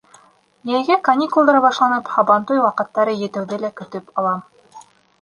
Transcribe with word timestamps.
Йәйге 0.71 0.97
каникулдар 1.07 1.59
башланып, 1.67 2.11
һабантуй 2.15 2.65
ваҡыттары 2.65 3.17
етеүҙе 3.23 3.63
лә 3.67 3.75
көтөп 3.83 4.15
алам. 4.23 4.47